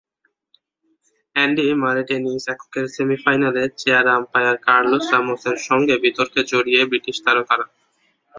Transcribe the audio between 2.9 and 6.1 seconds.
সেমিফাইনালে chair umpire Carlos রামোসের সঙ্গে